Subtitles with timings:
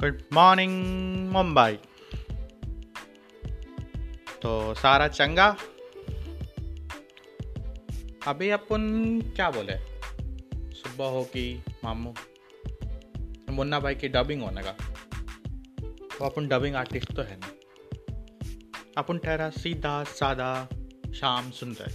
[0.00, 0.74] Good morning
[1.30, 1.72] Mumbai
[4.42, 5.56] तो सारा चंगा?
[8.26, 8.80] अभी अपन
[9.36, 9.76] क्या बोले?
[10.74, 12.14] सुबह हो कि मामू?
[13.50, 14.72] मुन्ना भाई की डबिंग होने का।
[15.90, 17.48] तो अपन डबिंग आर्टिस्ट तो है ना।
[18.98, 20.68] अपन ठहरा सीधा सादा
[21.14, 21.92] शाम सुंदर।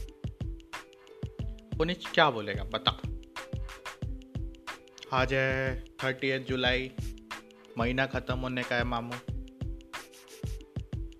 [1.74, 2.64] अपन क्या बोलेगा?
[2.64, 3.02] बता।
[5.14, 6.92] आज है थर्टी जुलाई।
[7.78, 9.16] महीना ख़त्म होने का है मामू।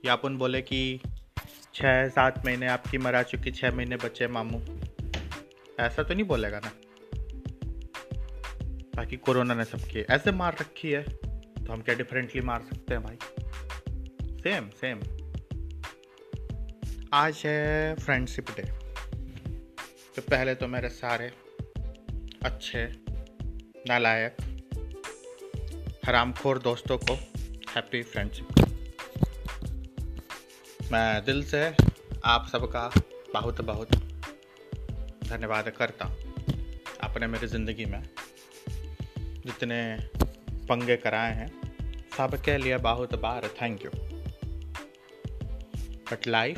[0.06, 1.00] या अपन बोले कि
[1.74, 4.60] छः सात महीने आपकी मरा चुकी छः महीने बचे मामू।
[5.80, 6.72] ऐसा तो नहीं बोलेगा ना?
[8.96, 13.04] बाकी कोरोना ने सबकी ऐसे मार रखी है तो हम क्या डिफरेंटली मार सकते हैं
[13.04, 13.18] भाई?
[14.40, 15.00] सेम सेम
[17.14, 18.64] आज है फ्रेंडशिप डे
[20.16, 21.32] तो पहले तो मेरे सारे
[22.44, 22.86] अच्छे,
[23.88, 24.38] नालायक
[26.06, 27.14] हरामखोर दोस्तों को
[27.70, 28.48] हैप्पी फ्रेंडशिप
[30.92, 31.62] मैं दिल से
[32.26, 32.84] आप सबका
[33.34, 33.96] बहुत बहुत
[35.30, 36.18] धन्यवाद करता हूँ
[37.04, 38.04] आपने मेरी ज़िंदगी में।
[39.46, 39.82] जितने
[40.70, 41.50] पंगे कराए हैं,
[42.18, 43.92] सबके लिए बहुत बार थैंक यू
[46.12, 46.58] बट लाइफ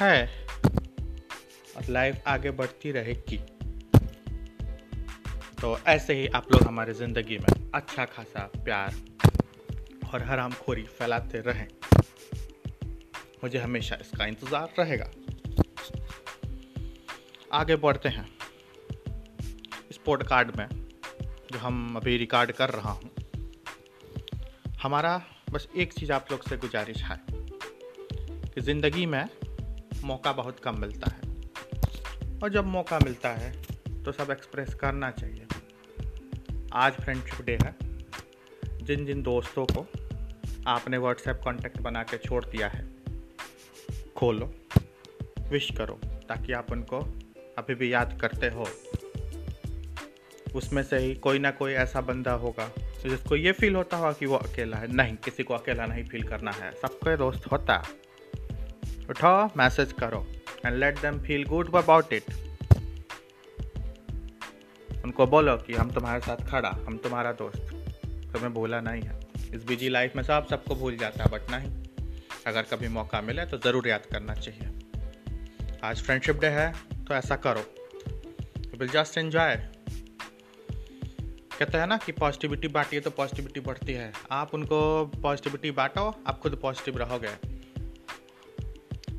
[0.00, 0.26] है,
[1.76, 3.40] और लाइफ आगे बढ़ती रहेगी।
[5.60, 8.94] तो ऐसे ही आप लोग हमारे ज़िंदगी में अच्छा खासा प्यार
[10.14, 11.66] और हराम खोरी फैलाते रहें।
[13.44, 15.10] मुझे हमेशा इसका इंतज़ार रहेगा।
[17.52, 18.26] आगे बढ़ते हैं।
[19.90, 20.68] इस पॉडकार्ड में
[21.52, 23.10] जो हम अभी रिकॉर्ड कर रहा हूँ,
[24.82, 25.20] हमारा
[25.50, 29.24] बस एक चीज़ आप लोग से गुजारिश है कि ज़िंदगी में
[30.04, 33.52] मौका बहुत कम मिलता है। और जब मौका मिलता है
[34.04, 35.45] तो सब एक्सप्रेस करना चाहिए।
[36.72, 37.74] आज फ्रेंडशिप डे है।
[38.82, 39.86] जिन जिन दोस्तों को
[40.66, 42.88] आपने व्हाट्सएप कांटेक्ट बना के छोड़ दिया है,
[44.16, 44.54] खोलो
[45.50, 47.00] विश करो, ताकि आप उनको
[47.58, 48.66] अभी भी याद करते हो।
[50.54, 54.26] उसमें से ही कोई ना कोई ऐसा बंदा होगा जिसको ये फील होता होगा कि
[54.26, 57.82] वो अकेला है। नहीं, किसी को अकेला नहीं फील करना है। सबको दोस्त होता।
[59.10, 60.26] उठाओ मैसेज करो
[60.66, 62.45] and let them feel good about it
[65.16, 67.60] उनको बोलो कि हम तुम्हारे साथ खड़ा, हम तुम्हारा दोस्त।
[68.32, 69.20] तुम्हें भूला नहीं है।
[69.54, 71.70] इस बिज़ी लाइफ में सब सबको भूल जाता है बट नहीं।
[72.46, 74.68] अगर कभी मौका मिले तो ज़रूर याद करना चाहिए।
[75.84, 76.72] आज फ्रेंडशिप डे है
[77.04, 77.62] तो ऐसा करो।
[78.78, 79.56] विल जस्ट एंजॉय
[81.58, 86.40] कहते हैं ना कि पॉजिटिविटी बांटिए तो पॉजिटिविटी बढ़ती है। आप उनको पॉजिटिविटी बांटो, आप
[86.40, 87.32] खुद पॉजिटिव रहोगे।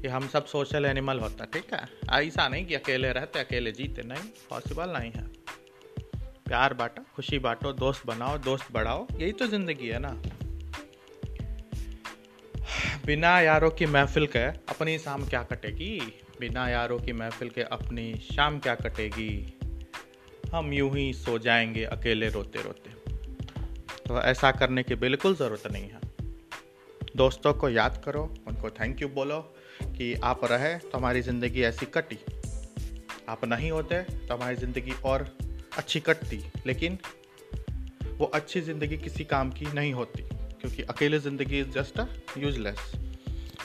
[0.01, 1.81] कि हम सब सोशल एनिमल होता ठीक है?
[2.11, 5.36] ऐसा नहीं कि अकेले रहते, अकेले जीते, नहीं। पॉसिबल नहीं है।
[6.47, 10.09] प्यार बांटो, खुशी बांटो, दोस्त बनाओ, दोस्त बढ़ाओ, यही तो ज़िंदगी है ना।
[13.05, 15.99] बिना यारों की महफिल के अपनी शाम क्या कटेगी?
[16.39, 19.53] बिना यारों की महफिल के अपनी शाम क्या कटेगी?
[20.53, 22.89] हम यूँ ही सो जाएँगे अकेले रोते रोते
[24.07, 25.99] तो ऐसा करने की बिल्कुल ज़रूरत नहीं है।
[27.15, 29.39] दोस्तों को याद करो, उनको थैंक यू बोलो
[29.83, 32.19] कि आप रहे तो हमारी ज़िंदगी ऐसी कटी।
[33.29, 35.25] आप नहीं होते तो हमारी ज़िंदगी और
[35.77, 36.97] अच्छी कटती, लेकिन
[38.17, 41.99] वो अच्छी ज़िंदगी किसी काम की नहीं होती, क्योंकि अकेले ज़िंदगी इज़ जस्ट
[42.37, 42.91] यूजलेस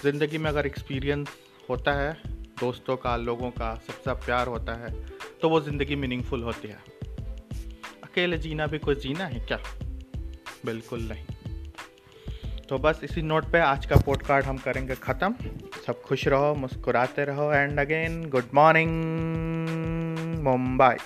[0.03, 1.29] ज़िंदगी में अगर एक्सपीरियंस
[1.69, 2.13] होता है,
[2.61, 4.91] दोस्तों का, लोगों का, सबसे प्यार होता है
[5.41, 6.79] तो वो ज़िंदगी मीनिंगफुल होती है।
[8.05, 9.59] अकेले जीना भी कोई जीना है क्या?
[10.67, 11.25] बिल्कुल नहीं।
[12.69, 15.35] तो बस इसी नोट पे आज का पोडकार्ड हम करेंगे ख़त्म।
[15.87, 18.93] सब खुश रहो, मुस्कुराते रहो and again good morning
[20.45, 20.97] Mumbai